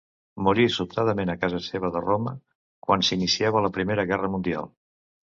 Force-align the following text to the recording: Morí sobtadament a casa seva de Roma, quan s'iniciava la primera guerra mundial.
Morí 0.45 0.63
sobtadament 0.75 1.31
a 1.33 1.35
casa 1.41 1.59
seva 1.65 1.91
de 1.95 2.01
Roma, 2.05 2.33
quan 2.87 3.03
s'iniciava 3.09 3.61
la 3.67 3.71
primera 3.75 4.07
guerra 4.13 4.31
mundial. 4.37 4.73